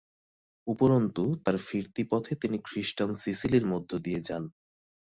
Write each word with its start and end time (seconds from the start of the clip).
উপরন্তু 0.67 1.23
তার 1.43 1.57
ফিরতি 1.57 2.03
পথে 2.03 2.33
তিনি 2.35 2.57
খ্রিষ্টান 2.65 3.11
সিসিলির 3.15 3.65
মধ্য 3.65 3.91
দিয়ে 3.97 4.21
যান। 4.21 4.43